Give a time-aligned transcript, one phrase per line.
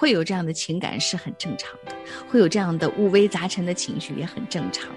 [0.00, 1.92] 会有这样的情感是很正常的，
[2.26, 4.88] 会有这样的五味杂陈的情绪也很正常。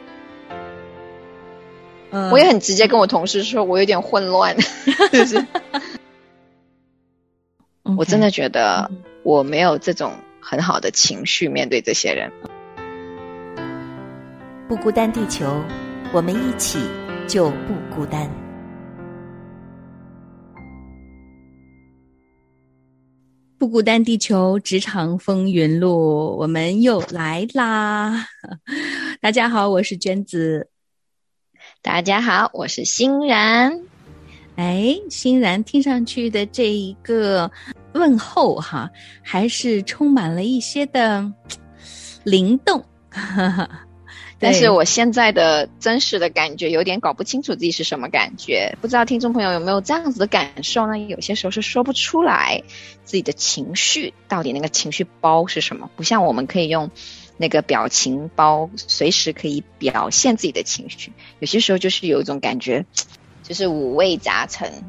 [2.12, 4.56] 嗯，我也很直接跟我同事说，我有点混乱，
[5.12, 5.46] 就是，
[7.98, 8.90] 我真的觉得
[9.24, 12.32] 我没有这种很好的情绪面对这些人。
[14.70, 15.46] 不孤单，地球，
[16.14, 16.80] 我们一起
[17.28, 18.43] 就不孤单。
[23.64, 28.28] 不孤单，地球职场风云录，我们又来啦！
[29.22, 30.68] 大家好，我是娟子。
[31.82, 33.80] 大家好，我是欣然。
[34.58, 37.50] 哎，欣然听上去的这一个
[37.94, 38.92] 问候哈，
[39.22, 41.32] 还是充满了一些的
[42.26, 42.84] 灵动。
[44.44, 50.98] 但是我现在的真实的感觉有点搞不清楚自己是什么感觉，不知道听众朋友有没有这样子的感受呢？
[51.00, 52.62] 有些时候是说不出来
[53.06, 56.92] 自己的情绪到底那个情绪包是什么，不像我们可以用
[57.38, 62.86] 那个表情包随时可以表现自己的情绪，有些时候就是有一种感觉，
[63.44, 64.84] 就是五味杂陈。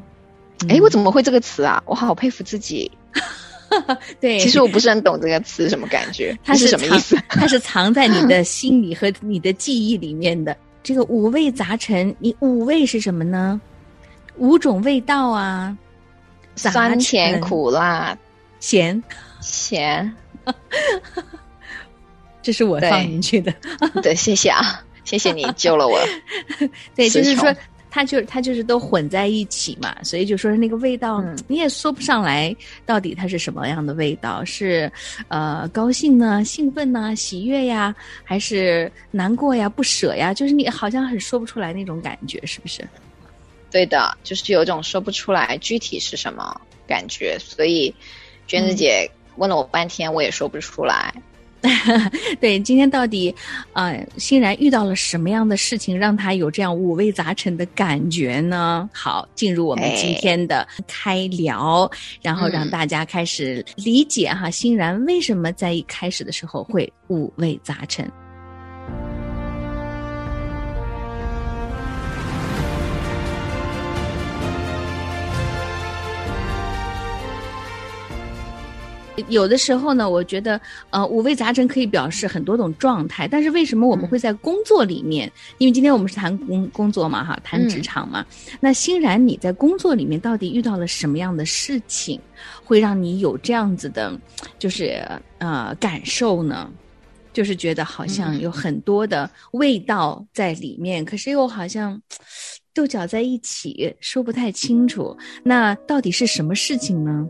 [0.69, 1.83] 哎，我怎么会这个词啊？
[1.85, 2.91] 我好佩服自己。
[4.19, 7.17] 对，其实我不是很懂这个词什么感觉，它是什么意思？
[7.29, 10.55] 它是 藏在你的心里和你的记忆里面的。
[10.83, 13.59] 这个五味杂陈，你五味是什么呢？
[14.37, 15.75] 五种味道啊，
[16.55, 18.17] 酸甜苦辣
[18.59, 19.01] 咸
[19.41, 20.13] 咸，
[22.43, 23.53] 这是我放进去的。
[24.03, 25.99] 对，谢谢啊，谢谢你救了我。
[26.95, 27.55] 对，就是说。
[27.95, 32.53] 它就它就是都混在一起嘛，所以就说那个味道你也说不上来，
[32.85, 34.43] 到底它是什么样的味道？
[34.43, 34.91] 是
[35.29, 40.33] 呃高兴呢、兴奋呢、喜悦呀，还是难过呀、不舍呀？
[40.33, 42.85] 就是你好像很说不出来那种感觉，是不是？
[43.71, 47.95] 对的，就是有一种说不出来具体是什么感觉，所以
[48.45, 51.13] 娟子姐问了我半天，我也说不出来。
[52.39, 53.33] 对，今天到底，
[53.73, 58.89] 呃，欣然遇到了什么样的事情，让他有这样五味杂陈的感觉呢？
[58.93, 61.89] 好，进入我们今天的开聊，
[62.21, 68.09] 然后让大家开始理解哈，欣然为什么在一开始的时候会五味杂陈。
[79.27, 80.59] 有的时候呢，我觉得，
[80.89, 83.27] 呃，五味杂陈可以表示很多种状态。
[83.27, 85.31] 但是为什么我们会在工作里面？
[85.57, 88.25] 因为今天我们是谈工工作嘛，哈，谈职场嘛。
[88.59, 92.19] 那欣然，你在工作里面到底遇到了什么样的事情，
[92.63, 94.17] 会让你有这样子的，
[94.59, 95.01] 就是
[95.37, 96.69] 呃感受呢？
[97.33, 102.01] 就是觉得好像有很多的味道在里面，可是又好像
[102.73, 105.17] 豆角在一起，说不太清楚。
[105.43, 107.27] 那到底是什么事情呢？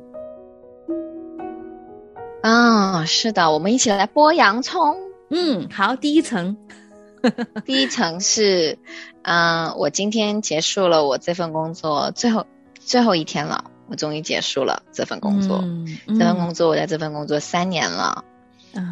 [2.45, 4.95] 啊，是的，我们一起来剥洋葱。
[5.31, 6.55] 嗯，好，第一层，
[7.65, 8.77] 第一层是，
[9.23, 12.45] 嗯，我今天结束了我这份工作，最后
[12.79, 15.63] 最后一天了，我终于结束了这份工作。
[16.05, 18.23] 这份工作，我在这份工作三年了。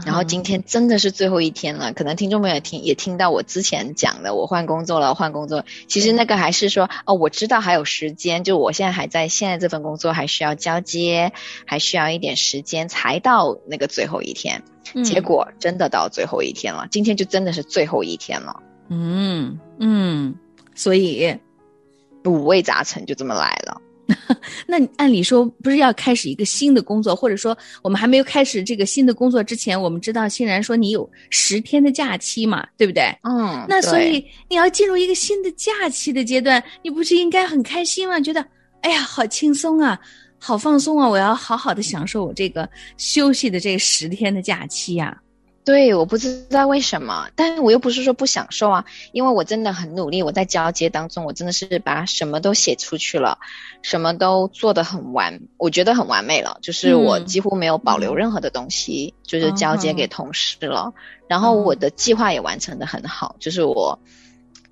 [0.05, 5.65] 然后今天真的是最后一天了，可能听众朋友听也听到我之前讲的，我换工作了，换工作。
[5.87, 11.33] 其实那个还是说，哦，我知道还有时间，就我现在还在现在这份工作还需要交接，
[11.65, 14.63] 还需要一点时间才到那个最后一天。
[15.03, 18.61] 结果真的到最后一天了，今天就真的是最后一天了。
[18.89, 20.35] 嗯嗯，
[20.75, 21.39] 所以
[22.25, 23.81] 五味杂陈就这么来了。
[24.67, 33.03] 那按理说不是要开始一个新的工作，或者说我们还没有开始这个新的工作之前，我们知道欣然说你有十天的假期嘛，对不对？
[33.23, 38.19] 嗯，那所以你要进入一个新的假期的阶段，你不是应该很开心吗？
[38.19, 38.45] 觉得
[38.81, 39.99] 哎呀，好轻松啊，
[40.37, 45.17] 好放松啊，我要好好的享受我这个休息的这十天的假期呀。
[45.65, 53.39] 对，我不知道为什么，但是我又不是说不享受啊，因为我真的很努力，我在交接当中，我真的是把什么都写出去了，
[53.81, 60.93] 什么都做得很完，我觉得很完美了，就是我几乎没有保留任何的东西，就是交接给同事了，
[61.29, 63.99] 然后我的计划也完成的很好，就是我，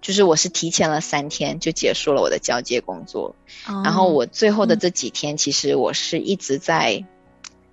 [0.02, 7.06] 就是我是提前了三天就结束了我的交接工作，然后我最后的这几天，其实我是一直在，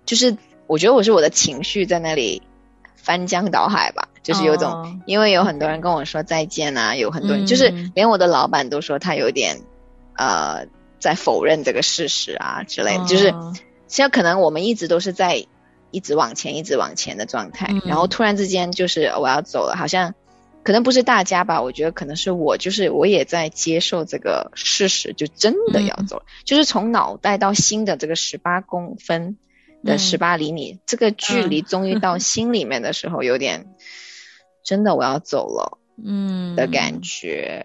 [0.06, 0.36] 就是
[0.68, 2.42] 我觉得我是我的情绪在那里。
[3.08, 9.62] 翻江倒海吧，就是有种，因为有很多人跟我说再见啊，有很多人，就是连我的老板都说他有点，
[10.14, 10.66] 呃，
[11.00, 13.32] 在否认这个事实啊之类的，就是
[13.86, 15.46] 现在可能我们一直都是在
[15.90, 20.14] 一直往前、一直往前的状态，然后突然之间就是我要走了，好像
[20.62, 29.38] 可能不是大家吧，我觉得可能是我，就是我也在接受这个事实，就真的要走了，就是从脑袋到心的这个十八公分。
[29.84, 33.66] 的十八厘米，这个距离终于到 心里面的时候，有点
[34.64, 37.64] 真的我要走了，嗯的感觉，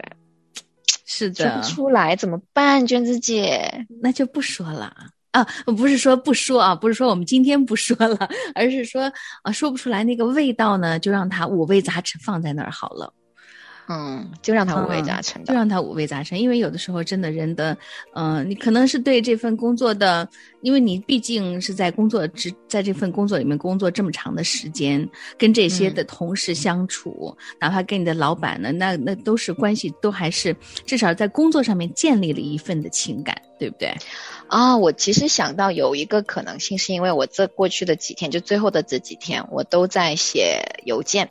[1.05, 2.87] 是的，说不出来怎么办？
[2.87, 4.95] 娟子姐，那就不说了
[5.31, 9.11] 啊，不是说不说啊，不是说我们今天不说了，而是说
[9.41, 13.13] 啊，说不出来那个味道呢，就让它五味杂陈放在那儿好了。
[13.89, 16.39] 嗯，就让他五味杂陈，就让他五味杂陈。
[16.39, 17.77] 因为有的时候真的人的，
[18.15, 20.27] 嗯，你可能是对这份工作的，
[20.61, 25.07] 因为你毕竟是在工作之在这份工作里面工作这么长的时间，
[25.37, 33.93] 跟这些的同事相处，哪怕跟你的老板呢，那那都是关系，都还是至少在工作上面建立了一份的情感，对不对？
[34.47, 41.29] 啊，我其实想到有一个可能性，是因为我这过去的几天，就最后的这几天，我都在写邮件。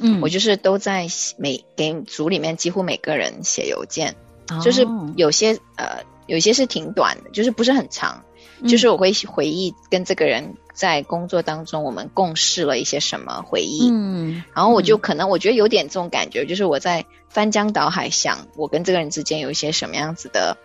[0.00, 1.06] 嗯，我就是都在
[1.36, 4.14] 每给组里面几乎每个人写邮件，
[4.62, 8.24] 就是有些呃有些是挺短的，就是不是很长，
[8.68, 20.56] 就是我会回忆跟这个人在工作当中我们共事了一些什么回忆，嗯，然后我就可能我觉得有点这种感觉，就是我在翻江倒海想我跟这个人之间有一些什么样子的，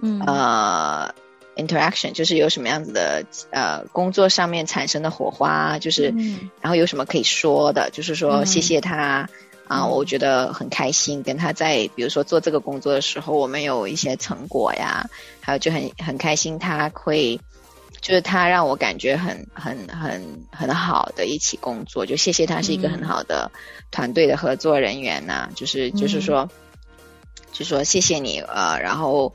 [0.00, 0.20] 嗯。
[0.26, 1.14] 呃。
[1.56, 6.14] Interaction 就是有什么样子的呃工作上面产生的火花，就是
[6.60, 9.28] 然后有什么可以说的，就是说谢谢他
[9.66, 15.08] 啊，我觉得很开心跟他在比如说做这个工作的时候，我们有一些成果呀，
[15.40, 17.38] 还有就很很开心他会
[18.00, 23.50] 就是他让我感觉很很很很好的一起工作，就谢谢他是一个很好的
[23.90, 26.48] 团队的合作人员呐，就是就是说
[27.52, 29.34] 就说谢谢你呃，然后。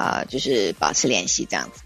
[0.00, 1.82] 啊，就是保持联系这样子。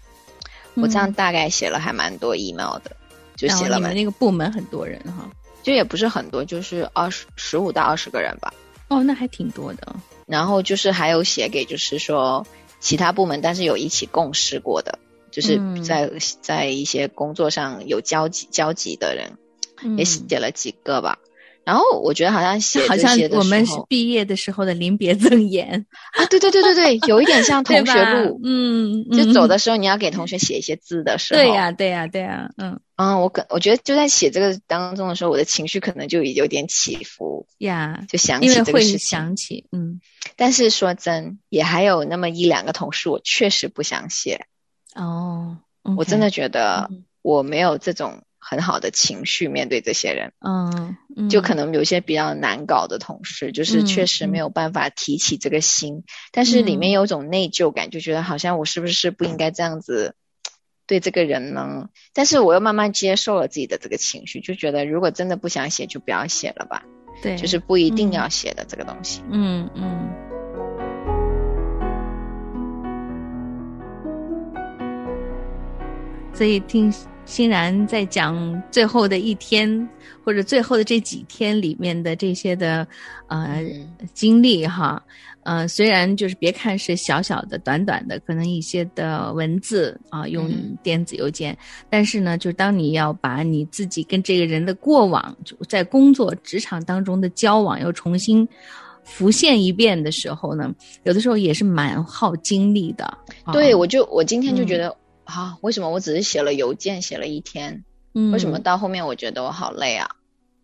[0.75, 2.95] 我这样大概写了还蛮多 email 的，
[3.35, 3.75] 就写了。
[3.75, 5.29] 你们那个部门很多人哈，
[5.63, 8.53] 就也不是很多，就是二十十五到二十个人吧。
[8.87, 9.95] 哦，那还挺多的。
[10.25, 12.47] 然后就是还有写给，就是说
[12.79, 14.97] 其他部门，但是有一起共事过的，
[15.29, 16.09] 就是在
[16.41, 21.19] 在一些工作上有交集交集的人，也写了几个吧。
[21.65, 25.85] 然后我觉得好像写好像我们是毕业的时候的临别赠言。
[26.13, 29.57] 啊，对对对对对，有一点像 同学录，嗯，就走的。
[29.57, 32.79] 时候你要给同学写一些字的时候，对呀对呀对呀，嗯。
[32.97, 39.99] 嗯，我可我觉得就在写这个当中的时候，我的情绪可能就有点起伏呀，就想起这个事情，想起嗯，
[40.37, 44.45] 但是说真，也还有那么一两个同事，我确实不想写
[44.95, 45.57] 哦，
[45.97, 46.89] 我真的觉得
[47.23, 48.21] 我没有这种。
[48.47, 60.13] 很好的情绪面对这些人，嗯，就可能有些比较难搞的同事，就是确实没有办法提起这个心，但是里面有种内疚感，就觉得好像我是不是不应该这样子
[60.85, 61.89] 对这个人呢？
[62.13, 66.83] 但是我又慢慢接受了自己的这个情绪，就觉得如果真的不想写，就不要写了吧，
[67.23, 70.07] 对，就是不一定要写的这个东西，嗯嗯。
[76.31, 76.93] 所以听。
[77.25, 79.89] 欣然在讲最后的一天，
[80.23, 82.87] 或者最后的这几天里面的这些的
[83.27, 83.63] 呃
[84.13, 85.01] 经历哈，
[85.41, 90.47] 呃，虽然就是别看是小小的、短短的，可能一些的文字啊，用
[90.83, 91.57] 电子邮件，
[91.89, 98.47] 但是呢，就当你要把你自己跟这个人的过往，就在工作职场当中的交往又重新
[99.03, 100.71] 浮现一遍的时候呢，
[101.03, 103.17] 有的时候也是蛮耗精力的。
[103.51, 104.95] 对，我就我今天就觉得。
[105.25, 107.83] 啊，为什么我只是写了邮件写了一天？
[108.13, 110.09] 嗯，为什么到后面我觉得我好累啊？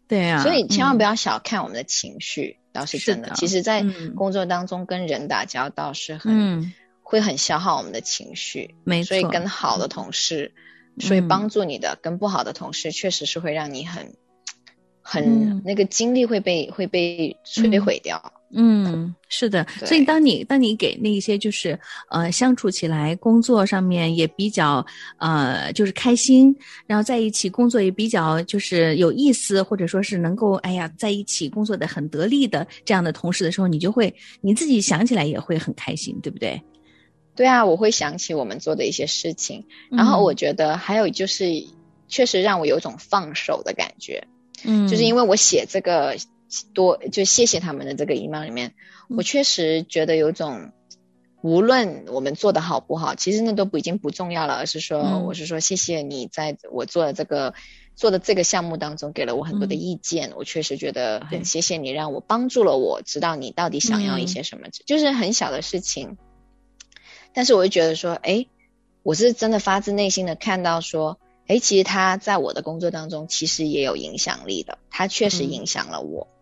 [0.07, 3.31] 对啊，所以千万不要小看我们的情绪，倒是真的。
[3.35, 9.07] 其实，在工作当中跟人打交道是很会很消耗我们的情绪，没错。
[9.07, 10.53] 所以跟好的同事，
[10.99, 14.15] 所以帮助你的，跟不好的同事，确实是会让你很
[15.01, 18.33] 很那个精力会被会被摧毁掉。
[18.53, 21.79] 嗯，是的，所以当你当你给那些就是
[22.09, 24.85] 呃相处起来工作上面也比较
[25.19, 26.53] 呃就是开心，
[26.85, 36.61] 然后在一起工作也比较就是有意思，或者说是能够哎呀在一起工作的很得力的这样的同事的时候，你就会你自己想起来也会很开心，对不对？
[37.33, 41.45] 对啊，我会想起我们做的一些事情，然后我觉得还有就是
[42.09, 44.27] 确实让我有种放手的感觉，
[44.65, 46.17] 嗯，就是因为我写这个。
[46.73, 48.73] 多就谢谢他们的这个 email 里面，
[49.09, 50.71] 我确实觉得有种，
[51.41, 57.53] 无论我们做的好不好，其实那都不已经不重要了，而是说，我是说谢谢你在我做的这个
[57.95, 66.17] 做的这个项目当中给了我很多的意见，我确实觉得很谢谢你，让我帮助了我知道你到底想要一些什么，就是很小的事情，
[67.33, 68.47] 但是我就觉得说，哎，
[69.03, 71.17] 我是真的发自内心的看到说。
[71.47, 76.29] 哎，其实他在我的工作当中其实也有影响力的，他确实影响了我。
[76.31, 76.40] 嗯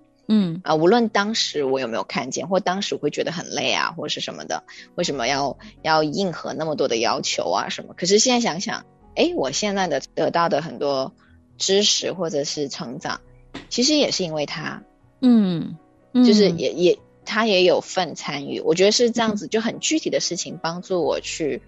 [0.63, 7.95] 啊，无论当时我有没有看见，或当时我会觉得很累啊，或者是什么的，为什么要要应和那么多的要求啊什么？
[7.97, 11.13] 可是现在想想，哎，我现在的得到的很多
[11.57, 13.21] 知识或者是成长，
[13.69, 14.83] 其实也是因为他，
[15.19, 15.77] 嗯，
[16.13, 18.59] 就是也也他也有份参与。
[18.59, 21.63] 我觉得是这样子，就很具体的事情帮助我去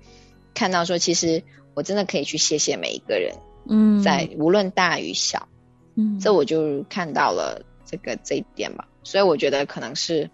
[0.53, 3.35] 看到说，其实我真的可以去谢谢每一个人，
[3.67, 5.47] 嗯，在无论大与小，
[5.95, 8.87] 嗯，这我就看到了这个这一点吧。
[9.03, 10.29] 所以我觉得可能是，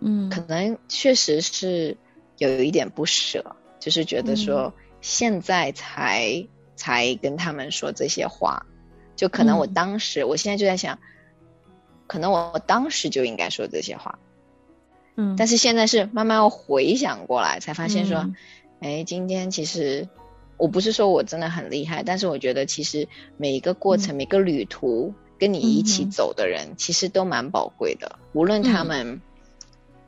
[0.00, 1.96] 嗯，可能确实是
[2.36, 8.66] 有一点不舍，就是觉得说现在才才跟他们说这些话，
[9.14, 10.98] 就可能我当时，我现在就在想，
[12.06, 14.18] 可能我当时就应该说这些话，
[15.14, 18.34] 嗯，但是现在是慢慢要回想过来，才发现说，嗯。
[18.78, 20.06] 哎，今天其实
[20.58, 25.14] 我不是说我真的很厉害，但是我觉得其实每一个过程、每个旅途。
[25.38, 28.18] 跟你一起走的人，其实都蛮宝贵的。
[28.32, 29.20] 无论他嗯们，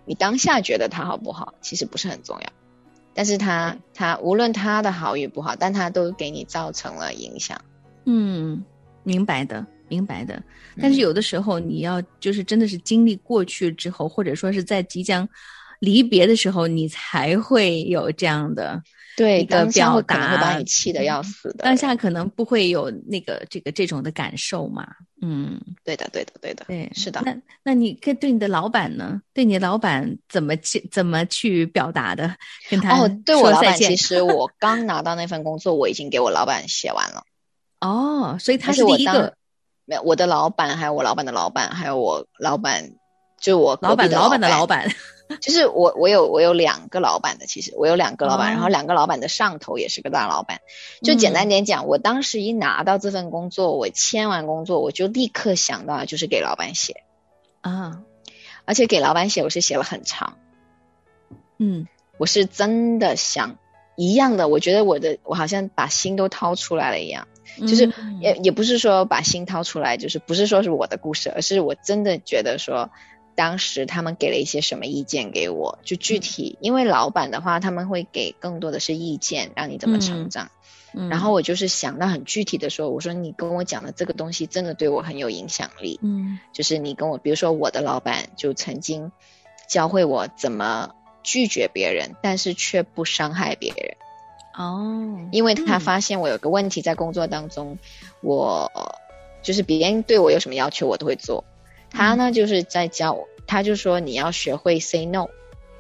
[0.04, 2.52] 你当下觉得他好不好，其实不是很重要。
[3.14, 7.60] 但是他他无论他的好与不好，但他都给你造成了影响。
[8.04, 8.64] 嗯，
[9.02, 10.40] 明白的，明白的。
[10.80, 15.28] 但是有的时候，你要就是真的是经历过去之后，或者说是在即将
[15.80, 18.80] 离别的时候，你才会有这样的
[19.18, 21.64] 对，一个当下会可表达会把你气的要死的。
[21.64, 24.86] 当下可能不会有那个这个这种的感受嘛。
[25.20, 27.20] 嗯，对的，对的，对的，对，是的。
[27.24, 29.20] 那那你跟对你的老板呢？
[29.34, 32.32] 对你的老板怎么去怎么去表达的？
[32.70, 37.24] 跟他哦，对我老板，其实我刚拿到那份工作，我已经给我老板写完了。
[37.80, 39.34] 哦，所以他是第一个
[39.84, 42.88] 没有我的老板，还有我老板的老板，还有我老板，
[43.40, 44.88] 就我老板老板的老板。
[45.42, 50.60] 就是我，我有我有两个老板的，其实我有两个老板，哦然后两个老板的上头也是个大老板。
[51.02, 57.04] 就简单点讲，我当时一拿到这份工作，我签完工作，我就立刻想到就是给老板写，
[57.60, 58.00] 啊，
[58.64, 60.38] 而且给老板写我是写了很长，
[61.58, 63.58] 嗯我是真的想
[63.96, 67.28] 一样的，我觉得我的我好像把心都掏出来了一样，
[67.60, 72.90] 就是嗯也也不是说把心掏出来，就是不是说是我的故事，而是我真的觉得说。
[73.38, 80.50] 当时他们给了一些什么意见给我，就具体，因为老板的话，他们会给更多的是意见，让你怎么成长。
[80.92, 86.00] 嗯然后我就是想到很具体的说，我说你跟我讲的这个东西真的对我很有影响力。
[86.02, 89.12] 嗯就是你跟我，比如说我的老板就曾经
[89.68, 93.96] 教会我怎么拒绝别人，但是却不伤害别人。
[94.58, 97.78] 哦，因为他嗯发现我有个问题在工作当中，
[98.20, 98.68] 我
[99.44, 101.44] 就是别人对我有什么要求我都会做。
[101.90, 105.26] 他呢就是在教我，他就说你要学会 say no。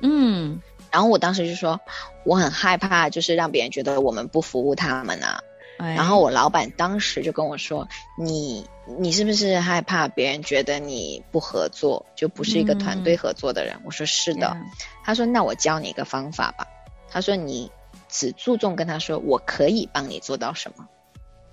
[0.00, 0.60] 嗯
[0.90, 1.80] 然后我当时就说
[2.24, 5.42] 我很害怕，就是让别人觉得我们不服务他们啊。
[5.78, 7.86] 哎然后我老板当时就跟我说
[8.18, 8.66] ：“你
[8.98, 14.56] 你是不是害怕别人觉得你不合作，就不是一个团队合作的人？”我说：“是的。”
[15.04, 16.66] 他说：“那我教你一个方法吧。”
[17.08, 17.70] 他说：“你
[18.08, 20.88] 只注重跟他说我可以帮你做到什么。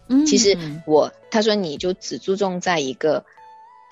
[0.08, 0.58] 嗯其实
[0.88, 3.26] 我他说你就只注重在一个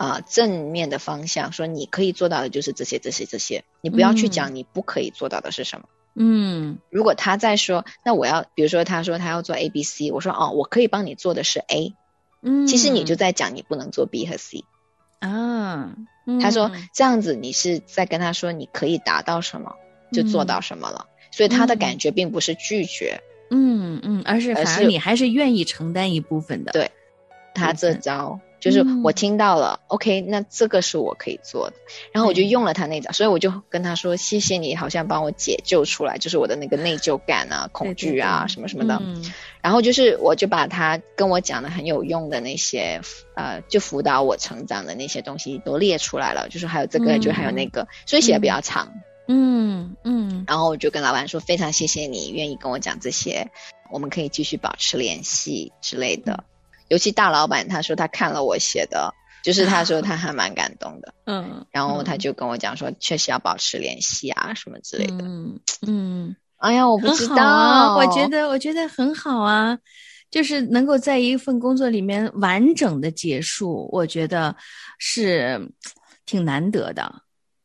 [0.03, 5.87] 啊、呃正面的方向，说你可以做到的就是这些这些这些，你不要去讲你不可以做到的是什么。
[6.15, 6.77] 嗯。
[6.89, 11.93] 如果他在说，那我要，比如说他说他要做 A、B、C，我说哦，我可以帮你做的是 A，
[12.41, 14.65] 嗯，其实你就在讲你不能做 B 和 C。
[15.19, 15.95] 啊，
[16.41, 16.89] 他说嗯。
[16.93, 19.75] 这样子你是在跟他说你可以达到什么
[20.11, 26.91] 就做到什么了，所以他的感觉并不是拒绝，嗯嗯，而是而是反而你还是愿意承担一部分的，对
[27.55, 28.39] 他这招。
[28.63, 31.75] 就是我听到了、o k 那这个是我可以做的，
[32.13, 38.97] 然后我就用了他那招，所以我就跟他说：“谢谢你，好像帮我解救出来，就是我的那个内疚感啊、恐惧啊什么什么的。
[39.01, 39.21] 嗯。
[39.61, 43.01] 然后就是，我就把他跟我讲的很有用的那些，
[43.35, 48.93] 呃，就辅导我成长的那些东西都列出来了，就是还有这个，嗯就还有那个，所以写的比较长。
[49.27, 50.45] 嗯嗯。
[50.47, 53.51] 然后我就跟老板说，非常谢谢你愿意跟我讲这些，
[53.91, 56.45] 我们可以继续保持联系之类的。
[56.93, 59.11] 尤其大老板他说他看了我写的，
[59.43, 65.23] 就是他说他还蛮感动的，嗯，然后他就跟我讲说，确实要保持联系啊，什么之类的。
[65.23, 69.75] 嗯嗯，哎呀，我不知道，我觉得我觉得很好啊，
[70.29, 74.55] 就是能够在一份工作里面完整的结束，我觉得
[74.99, 75.59] 是
[76.27, 77.11] 挺难得的。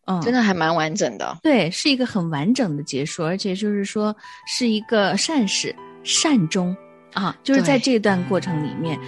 [0.06, 1.36] 嗯，真的还蛮完整的。
[1.42, 4.16] 对，是一个很完整的结束，而且就是说
[4.46, 6.74] 是一个善始善终
[7.14, 8.98] 啊，就是在这段过程里面。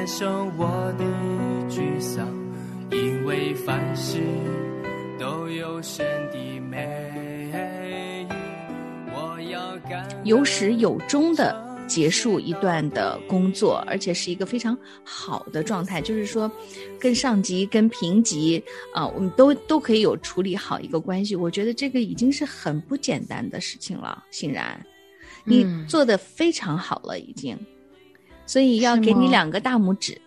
[0.00, 0.66] 来战胜我
[0.96, 1.04] 的
[1.68, 2.26] 沮丧，
[2.90, 4.18] 因为凡事
[5.18, 8.26] 都有神的美，
[9.12, 11.54] 我要感有始有终的
[11.86, 16.50] 结束一段的工作，而且是一个非常好的状态，就是说，
[16.98, 18.62] 跟上级、跟平级
[18.94, 21.36] 啊、我们都都可以有处理好一个关系。
[21.36, 24.82] 我觉得这个已经是很不简单的事情了，欣然，
[25.44, 25.86] 你嗯。
[25.86, 27.54] 做的非常好了，已经，
[28.50, 30.20] 所以要给你两个大拇指，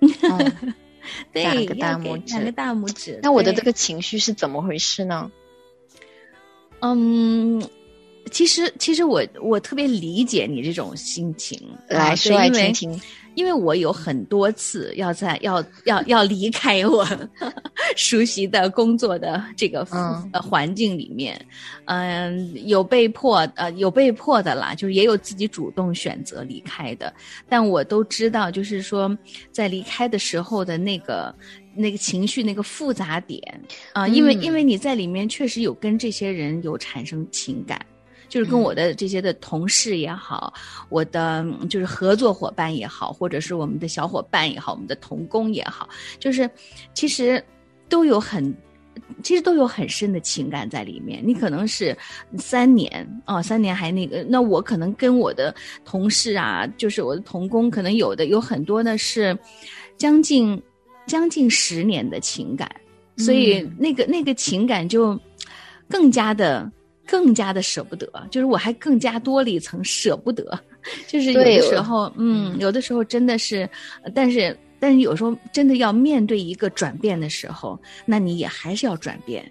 [0.00, 0.74] 嗯
[1.34, 3.20] 对，两个大拇指两个大拇指。
[3.22, 5.30] 那我的这个情绪是怎么回事呢？
[6.80, 7.62] 嗯，
[8.30, 11.60] 其实其实我我特别理解你这种心情，
[11.90, 13.00] 啊来说来听听。
[13.38, 17.06] 因为我有很多次要在要要要离开我
[17.94, 21.40] 熟悉的工作的这个嗯呃环境里面，
[21.84, 27.14] 嗯、有被迫呃有被迫的啦，就是也有自己主动选择离开的，
[27.48, 29.16] 但我都知道，就是说
[29.52, 31.32] 在离开的时候的那个
[31.76, 33.40] 那个情绪那个复杂点。
[33.92, 34.42] 啊、因为嗯。
[34.42, 37.78] 因为你在里面确实有跟这些人有产生情感。
[38.28, 40.52] 就是跟我的这些的同事也好，
[40.88, 46.48] 我的嗯就是合作伙伴也好，或者是我们的小伙伴也好，我们的同工也好，就是
[46.94, 47.42] 其实
[47.88, 48.54] 都有很。
[49.22, 51.22] 其实都有很深的情感在里面。
[51.24, 51.96] 你可能是
[52.36, 55.54] 三年哦，三年还那个，那我可能跟我的
[55.84, 59.38] 同事啊，就是我的同工，可能有的有很多呢是
[59.96, 60.60] 将近
[61.06, 62.68] 将近十年的情感，
[63.16, 65.18] 所以嗯那个那个情感就
[65.88, 66.68] 更加的
[67.08, 70.44] 更加的舍不得，就是我还更加多了一层舍不得，
[71.08, 73.68] 就是有的时候，嗯，有的时候真的是，
[74.02, 79.50] 呃但是但是有时候真的要面对一个转变的时候，那你也还是要转变，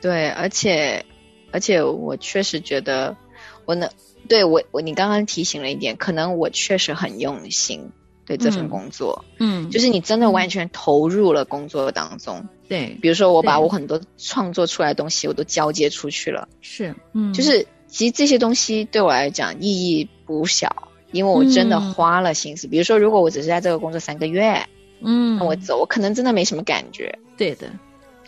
[0.00, 1.04] 对，而且
[1.50, 3.16] 而且我确实觉得
[3.64, 3.90] 我能
[4.28, 7.90] 对我我你刚刚提醒了一点，可能我确实很用心
[8.24, 8.68] 对这份嗯。
[8.68, 12.46] 工作，嗯，就是你真的完全投入了工作当中。
[12.68, 22.66] 对，比如说，我把我很多创作出来的东西我都交接出去了，是，嗯，就是其实这些东西对我来讲意义不小，因为我真的嗯花了心思。
[22.66, 24.66] 比如说，如果我只是在这个工作三个月，
[25.00, 27.18] 嗯，那我走，我可能真的没什么感觉。
[27.36, 27.70] 对的，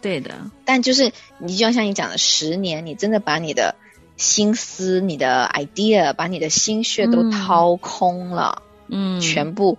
[0.00, 3.74] 对的，但就是你就像你讲的，十年，你真的把你的
[4.16, 7.30] 心思、你的 idea、把你的心血都嗯。
[7.30, 9.78] 掏空了，嗯，全部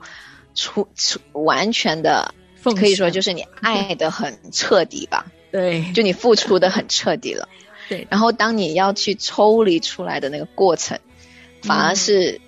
[0.56, 7.48] 出出完全的，奉可以说就是你爱的很彻底吧， 对，就你付出的很彻底了。
[7.90, 11.00] 对，然后当你要去抽离出来的那个过程，
[11.64, 12.40] 反而是、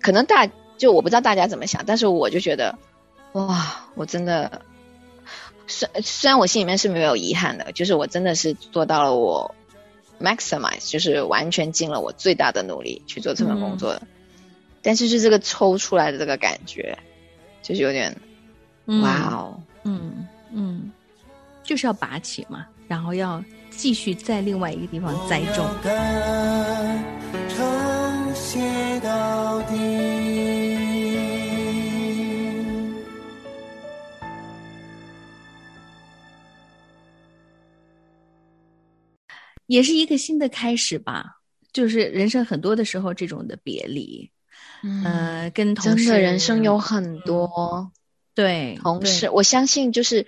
[0.00, 0.48] 可能大
[0.78, 2.78] 就我不知道大家怎么想，但是我就觉得
[3.32, 4.62] 哇，我真的
[5.66, 9.54] 虽虽然我心里面是没有遗憾的，就是我真的是做到了我
[10.20, 14.02] maximize，就是完全尽了我最大的努力去做这份工作的，
[14.80, 16.96] 但是就这个抽出来的这个感觉，
[17.62, 18.28] 就是有点、嗯
[18.86, 20.92] 哇哦，嗯嗯，
[21.62, 25.66] 就是要拔起嘛，然后要继续在另外一个地方栽种。
[39.66, 41.40] 也是一个新的开始吧。
[41.72, 44.30] 就是人生很多的时候，这种的别离，
[45.04, 47.90] 呃，跟同事真的人生有很多。
[48.34, 50.26] 对同事，，我相信就是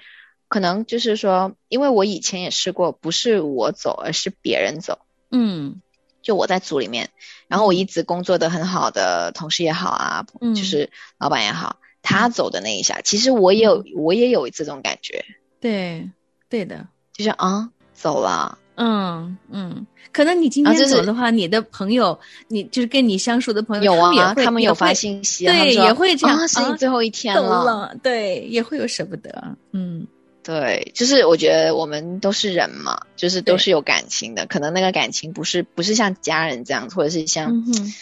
[0.48, 5.00] 可能就是说，因为我以前也试过，不是我走，而是别人走。
[5.30, 5.80] 嗯。
[6.22, 7.10] 就我在组里面，
[7.46, 10.56] 然后我一直工作的很好的同事也好啊，嗯。
[10.56, 15.24] 就是老板也好，他走的那一下，其实我也有我也有这种感觉，
[15.60, 16.10] 对
[16.48, 30.06] 对的，就是啊走了，嗯嗯，可能你今天走的话，你的朋友，你就是跟你相处的朋友，有啊，他们有发信息啊，对，也会这样啊，是你最后一天走了，了，对，也会有舍不得，嗯。
[30.42, 37.92] 对，就是我觉得我们都是人嘛，就是都是有感情的，可能那个感情不是不是像家人这样，或者是像、嗯，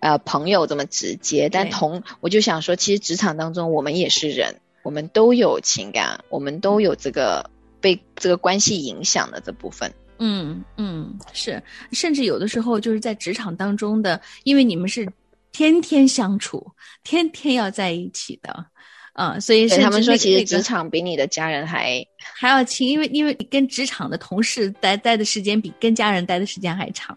[0.00, 7.48] 呃朋友这么直接，但同我就想说，其实职场当中我们也是人，我们都有情感，我们都有这个
[7.80, 9.94] 被这个关系影响的这部分。
[10.18, 15.08] 嗯嗯，是，甚至有的时候就是在职场当中的，因为你们是
[15.52, 16.66] 天天相处，
[17.02, 18.66] 天天要在一起的。
[19.14, 27.16] 啊、所以对他们说，其实职场比你的家人还还要亲，因为因为你跟职场的同事待待的时间比跟家人待的时间还长，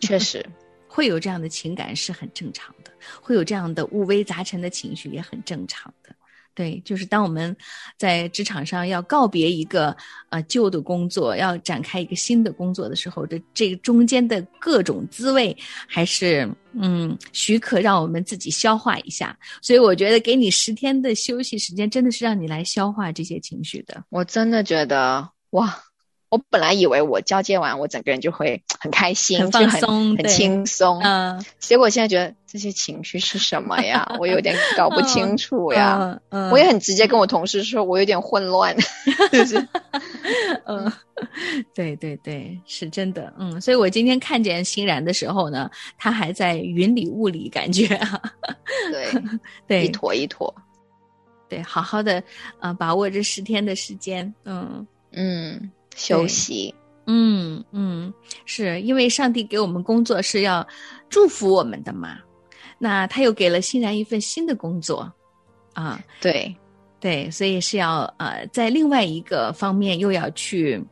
[0.00, 0.46] 确实，
[0.86, 6.14] 会有这样的情感是很正常的，会有这样的五味杂陈的情绪也很正常的。
[6.56, 7.54] 对，就是当我们
[7.98, 9.94] 在职场上要告别一个
[10.30, 15.54] 呃旧的工作，要展开一个新的工作的时候，这这个中间的各种滋味，
[15.86, 19.38] 还是嗯许可让我们自己消化一下。
[19.60, 24.02] 所以我觉得给你十天的休息时间，真的是让你来消化这些情绪的。
[24.08, 25.78] 我真的觉得哇，
[26.28, 31.00] 我本来以为我交接完，我整个人就会很开心，很就放松很对轻松。
[31.02, 34.16] 嗯结果现在觉得这些情绪是什么呀？
[34.18, 35.98] 我有点 搞不清楚呀。
[36.00, 38.76] 嗯嗯，我也很直接跟我同事说，我有点混乱，
[39.32, 39.56] 就是
[40.66, 40.92] 嗯，
[41.74, 48.20] 对对对，是真的，嗯，所以我今天看见欣然的时候呢，他还在云里雾里，感觉啊，
[48.90, 49.22] 对，
[49.66, 50.52] 对一坨一坨。
[51.48, 52.22] 对，好好的
[52.60, 56.72] 呃把握这十天的时间，嗯嗯，休息。
[57.08, 58.12] 嗯嗯，
[58.44, 60.66] 是因为上帝给我们工作是要
[61.08, 62.18] 祝福我们的嘛，
[62.78, 65.12] 那他又给了欣然一份新的工作，
[65.72, 66.52] 啊，对，
[66.98, 70.82] 对，所以是要呃，在另外一个方面又要去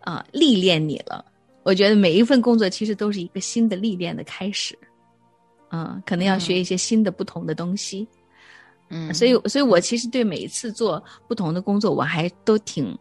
[0.00, 1.24] 啊、历练你了。
[1.64, 4.78] 我觉得每一份工作其实都是一个新的历练的开始，
[5.70, 8.06] 嗯，可能要学一些新的不同的东西。
[8.88, 12.96] 嗯，所以，所以我其实对每一次做不同的工作，我还都挺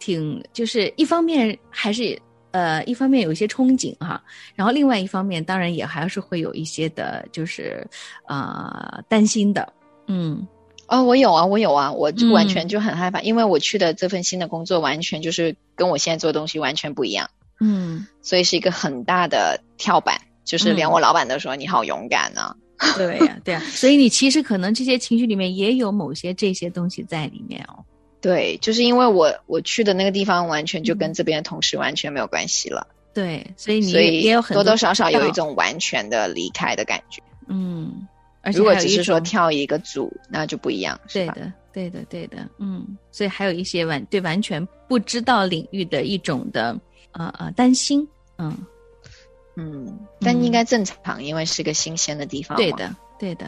[0.00, 4.20] 挺，就是一方面还是呃，一方面有一些憧憬哈，
[4.56, 7.86] 然后另外一方面当然也还是会有一些的，就是
[8.26, 9.72] 呃担心的，
[10.08, 10.44] 嗯。
[10.88, 22.56] 哦，我有啊，我有啊，我就完嗯全就很害怕，因为我去的这份新的工作完全就是跟我现在做的东西完全不一样，嗯，所以是一个很大的跳板，就是连嗯我老板都说、你好勇敢啊。
[22.96, 27.84] 对呀、对呀、所以你其实可能这些情绪里面也有某些这些东西在里面哦。
[28.20, 37.22] 对，就是因为我我去的那个地方完全就嗯跟这边的同事完全没有关系了，对，所以你所以也有很多多少少有一种完全的离开的感觉。
[37.48, 38.06] 嗯，
[38.42, 41.00] 而且如果只是说跳一个组，那就不一样？
[41.12, 46.78] 对的，对的，对的，嗯，所以还有一些完对完全不知道领域的一种的
[47.12, 48.06] 呃呃担心，
[48.38, 48.56] 嗯，
[49.56, 52.56] 嗯，但应该正常，因为是个新鲜的地方。
[52.56, 53.46] 对，的，对的，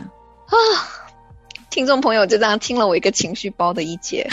[1.72, 4.28] 听众朋友就这样听了我一个情绪包的一节。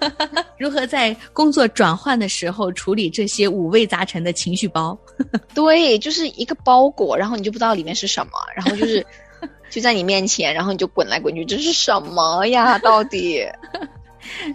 [0.58, 4.96] 如何在工作转换的时候处理这些五味杂陈的情绪包？
[5.54, 9.04] 对，就是一个包裹，然后你就不知道里面是什么，然后就是
[9.70, 12.78] 就在你面前，然后你就滚来滚去，这是什么呀？
[12.78, 13.42] 到底？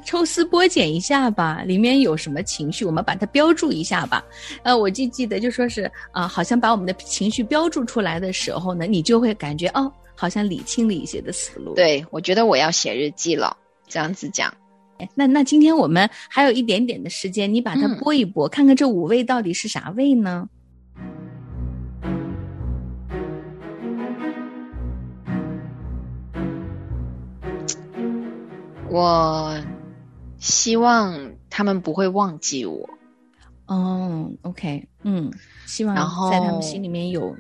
[0.06, 4.24] 抽丝剥茧一下吧，里面有什么情绪，我们把它标注一下吧。
[4.62, 13.56] 呃，我记记得就说是啊、好像把我们的情绪标注出来的时候呢，你就会感觉哦，好像理清了一些的思路。，对，我觉得我要写日记了。
[13.88, 14.54] 这样子讲，
[15.16, 20.50] 那那今天我们还有一点点的时间，你把它嗯拨一播，看看这五味到底是啥味呢？
[28.90, 29.58] 我
[30.38, 32.90] 希望他们不会忘记我。
[33.68, 35.32] 哦，OK，嗯，
[35.66, 37.36] 希望然后在他们心里面有，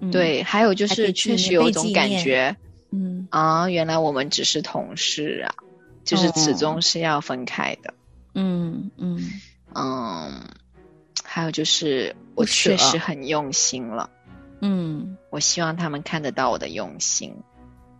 [0.00, 2.56] 嗯，对，还有就是确实有一种感觉
[2.90, 5.54] 嗯啊，原来我们只是同事啊，
[6.04, 7.94] 就是始哦终是要分开的。
[8.34, 9.18] 嗯嗯
[9.74, 10.40] 嗯，
[11.24, 14.10] 还有就是我确实很用心了，
[14.60, 17.34] 嗯我希望他们看得到我的用心。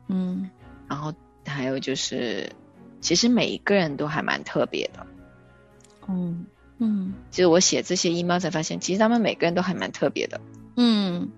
[0.08, 0.48] 嗯
[0.88, 1.12] 然后
[1.44, 2.50] 还有就是，
[3.00, 5.06] 其实每一个人都还蛮特别的。
[6.08, 6.46] 嗯
[6.78, 10.40] 嗯就是我写这些 email 才发现，其实他们每个人都还蛮特别的。
[10.76, 11.28] 嗯，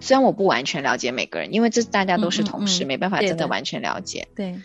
[0.00, 3.46] 虽然我不完全了解每个人，因为这大家都是同事，嗯没办法真的。
[3.46, 4.28] 完全了解。
[4.36, 4.60] 对，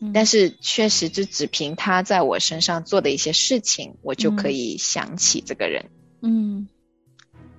[0.00, 0.12] 嗯。
[0.12, 4.54] 但是确实，就只凭他在我身上做的一些事情，我就可嗯。
[4.54, 5.86] 以想起这个人。
[6.22, 6.68] 嗯。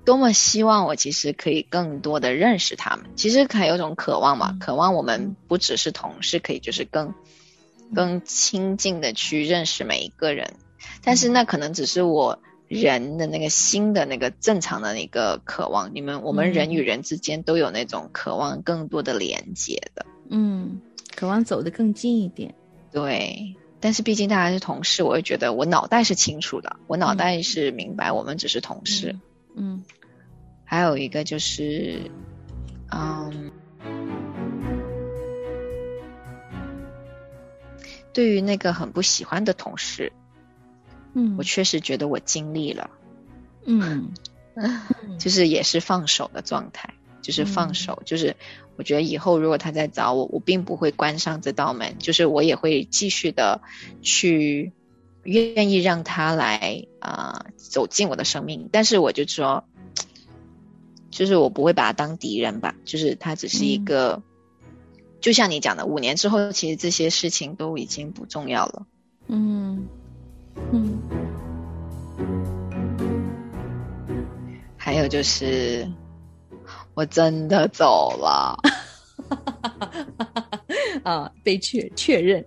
[0.03, 4.59] 多么希望我其实可以更多的认识他们，其实还有种渴望嘛，嗯。
[4.59, 5.35] 渴望我们嗯。
[5.47, 7.13] 不只是同事，可以就是更
[7.93, 10.53] 更亲近的去认识每一个人。
[11.03, 12.39] 但嗯是那可能只是我
[12.81, 15.93] 人的那个心的那个正常的那个渴望。
[15.93, 20.81] 你们我们人与人之间都有那种渴望更多的连接的，嗯，
[21.15, 22.53] 渴望走得更近一点。
[22.91, 23.55] 对。
[23.81, 29.15] 但是毕竟大家是同事，我会觉得我脑袋是清楚的，我脑嗯袋是明白我们只是同事。
[29.55, 29.83] 嗯
[30.63, 31.99] 还有一个就是，
[32.89, 33.51] 嗯，
[38.11, 40.11] 对于那个很不喜欢的同事，
[41.15, 41.35] 嗯。
[41.37, 42.91] 我确实觉得我尽力了，
[43.65, 44.13] 嗯。
[45.19, 48.35] 就是也是放手的状态，就是放手，就是
[48.77, 53.61] 我觉得以后如果他再找我，我并不会关上这道门，就是我也会继续的
[54.01, 54.71] 去
[55.23, 59.65] 愿意让他来啊、呃走进我的生命，但是我就说，
[61.11, 63.85] 就是我不会把他当敌人吧，就是他只是一嗯。
[63.85, 64.23] 个
[65.19, 68.85] 就像你讲的，五年之后，其实这些事情都已经不重要了。
[69.27, 69.87] 嗯
[70.71, 70.99] 嗯。
[74.77, 75.87] 还有就是，
[76.93, 78.57] 我真的走了。
[81.03, 82.45] 啊，被确确认，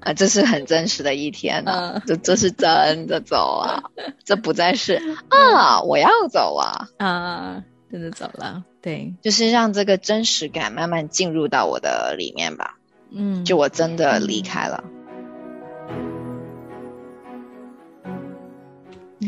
[0.00, 3.90] 啊，这是很真实的一天呢、嗯这这是真的走了，
[4.24, 12.78] 这不再是啊我要走了，啊，真的走了，对，就是让这个真实感慢慢进入到我的里面吧。
[13.10, 14.84] 嗯，就我真的离开了。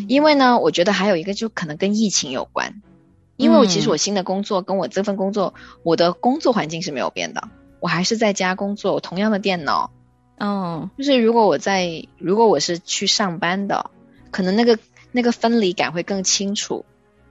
[0.09, 2.83] 因为呢，我觉得还有一个就可能跟疫情有关，
[3.37, 7.48] 因为我其实我新的工作跟我这份工作，我的工作环境是没有变的，
[7.80, 9.90] 我还是在家工作，我同样的电脑。
[10.38, 13.90] 哦，就是如果我在，如果我是去上班的，
[14.30, 14.78] 可能那个
[15.12, 16.85] 那个分离感会更清楚。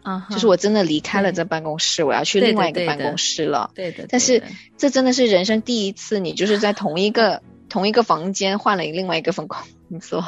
[0.04, 3.72] 啊哈，就是我真的离开了这办公室，我要去另外一个办公室了。
[3.74, 4.44] 对的，对但是
[4.78, 7.42] 这真的是人生第一次，你就是在同一个
[7.74, 10.24] 同一个房间换了另外一个份工作。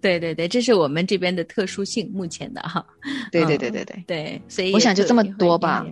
[0.00, 2.84] 对对对，这是我们这边的特殊性，目前的哈，
[3.30, 5.86] 对对嗯对对对，对，所以我想就这么多吧。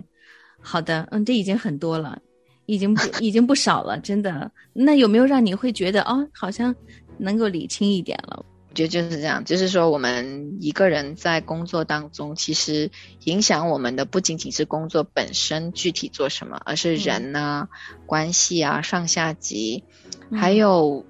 [0.59, 2.21] 好的，嗯，这已经很多了，
[2.65, 4.51] 已经不 已经不少了，真的。
[4.73, 6.75] 那有没有让你会觉得哦，好像
[7.17, 8.45] 能够理清一点了？
[8.69, 12.89] 我觉得就是这样，就是说我们一个人在工作当中，其实
[13.25, 17.67] 影响我们的不仅仅是工作本身具体做什么，而是人呐、
[18.05, 19.83] 关系啊、上下级，
[20.33, 21.05] 还有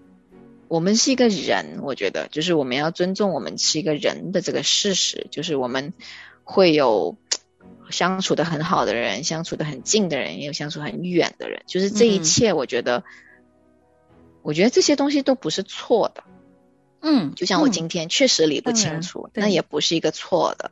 [0.68, 1.80] 我们是一个人。
[1.82, 5.94] 我觉得就是我们要尊重我们是一个人的这个事实，就是我们
[6.44, 7.18] 会有
[7.90, 11.64] 相处的很好的人，相处的很近的人，也有相处很远的人。
[11.68, 13.04] 就是这一嗯切，我觉得，
[14.42, 16.24] 我觉得这些东西都不是错的。
[17.02, 20.72] 嗯，就像我嗯今天确实理不清楚，对那也不是一个错的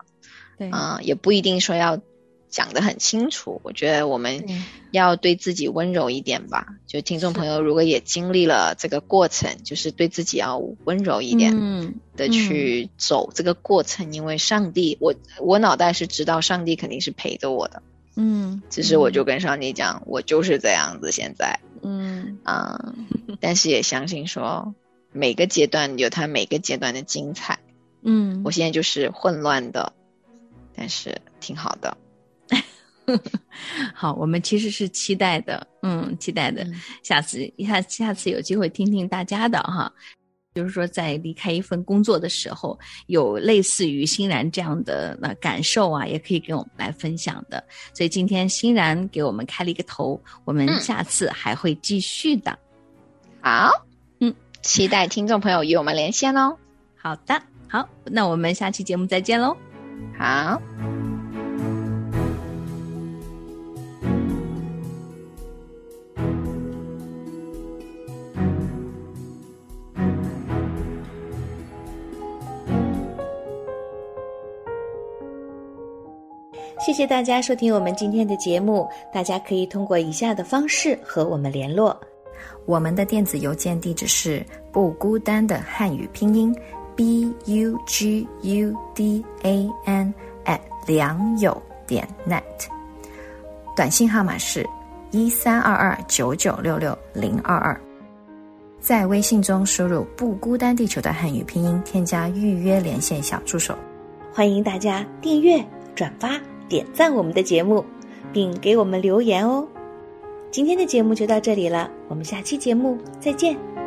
[0.59, 2.01] 对啊、也不一定说要
[2.49, 3.61] 讲得很清楚。
[3.63, 4.45] 我觉得我们
[4.91, 6.67] 要对自己温柔一点吧。
[6.87, 17.83] 就听众朋友，如果也经历了这个过程，就是对自己要温柔一点嗯的去走这个过程，因为上帝，我我脑袋是知道上帝肯定是陪着我的，
[18.15, 21.59] 嗯，其实我就跟上帝讲，我就是这样子现在。
[21.81, 22.93] 嗯啊、
[23.39, 24.75] 但是也相信说
[25.13, 27.59] 每个阶段有它每个阶段的精彩。
[28.01, 29.93] 嗯，我现在就是混乱的，
[30.75, 31.97] 但是挺好的。
[33.93, 39.91] 好，我们其实是期待的，嗯，期待的，嗯下次下下次有机会听听大家的哈。
[40.55, 47.63] 就是说，在离开一份工作的时候，有类似于欣然这样的那感受啊，也可以跟我们来分享的。
[47.93, 52.57] 所以今天欣然给我们开了一个头，我们嗯下次还会继续的。
[53.41, 53.71] 好，
[54.19, 56.57] 嗯，期待听众朋友与我们连线哦。
[56.97, 59.55] 好的，好，那我们下期节目再见喽。
[60.17, 61.18] 好。
[76.79, 81.99] 谢谢大家收听我们今天的节目，大家可以通过以下的方式和我们联络。
[82.65, 86.55] 我们的电子邮件地址是不孤单的汉语拼音
[86.95, 90.13] b u g u d a n
[90.45, 92.41] at 良友点 net，
[93.75, 94.65] 短信号码是
[95.11, 97.79] 一三二二九九六六零二二。
[98.79, 103.77] 在微信中输入“不孤单地球”的汉语拼音，添加预约连线小助手。
[104.31, 105.61] 欢迎大家订阅、
[105.93, 106.39] 转发、
[106.69, 107.83] 点赞我们的节目，
[108.31, 109.67] 并给我们留言哦。
[110.51, 113.78] 今天的节目就到这里了，我们下期节目再见。